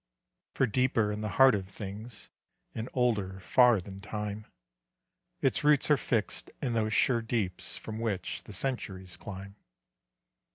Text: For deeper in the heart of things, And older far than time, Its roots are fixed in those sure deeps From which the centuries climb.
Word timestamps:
For 0.55 0.65
deeper 0.65 1.11
in 1.11 1.21
the 1.21 1.29
heart 1.37 1.53
of 1.53 1.67
things, 1.69 2.29
And 2.73 2.89
older 2.91 3.39
far 3.39 3.79
than 3.79 3.99
time, 3.99 4.47
Its 5.43 5.63
roots 5.63 5.91
are 5.91 5.95
fixed 5.95 6.49
in 6.59 6.73
those 6.73 6.91
sure 6.91 7.21
deeps 7.21 7.77
From 7.77 7.99
which 7.99 8.41
the 8.45 8.53
centuries 8.53 9.15
climb. 9.15 9.57